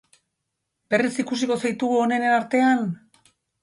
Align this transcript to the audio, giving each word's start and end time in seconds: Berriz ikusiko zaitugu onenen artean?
Berriz 0.95 1.13
ikusiko 1.25 1.59
zaitugu 1.63 2.03
onenen 2.09 2.39
artean? 2.43 2.87